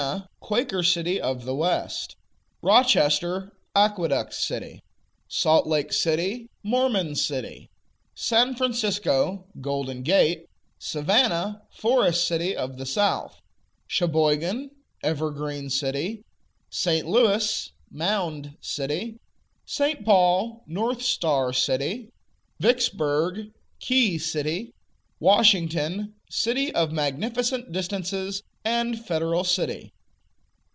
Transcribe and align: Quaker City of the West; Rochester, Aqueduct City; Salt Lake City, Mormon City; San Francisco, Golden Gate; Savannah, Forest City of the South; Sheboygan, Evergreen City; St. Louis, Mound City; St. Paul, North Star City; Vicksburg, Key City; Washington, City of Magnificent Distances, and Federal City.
Quaker 0.39 0.81
City 0.83 1.21
of 1.21 1.45
the 1.45 1.53
West; 1.55 2.15
Rochester, 2.63 3.51
Aqueduct 3.75 4.33
City; 4.33 4.81
Salt 5.29 5.65
Lake 5.67 5.93
City, 5.93 6.49
Mormon 6.63 7.15
City; 7.15 7.69
San 8.15 8.55
Francisco, 8.55 9.45
Golden 9.61 10.01
Gate; 10.01 10.47
Savannah, 10.79 11.61
Forest 11.69 12.25
City 12.27 12.57
of 12.57 12.77
the 12.77 12.85
South; 12.85 13.39
Sheboygan, 13.87 14.71
Evergreen 15.03 15.69
City; 15.69 16.23
St. 16.71 17.07
Louis, 17.07 17.71
Mound 17.91 18.57
City; 18.59 19.17
St. 19.65 20.03
Paul, 20.03 20.63
North 20.67 21.01
Star 21.03 21.53
City; 21.53 22.09
Vicksburg, 22.59 23.51
Key 23.79 24.17
City; 24.17 24.73
Washington, 25.21 26.15
City 26.29 26.73
of 26.75 26.91
Magnificent 26.91 27.71
Distances, 27.71 28.41
and 28.65 28.99
Federal 29.05 29.43
City. 29.45 29.91